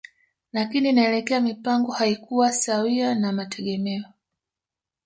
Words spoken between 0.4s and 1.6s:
Lakini inaelekea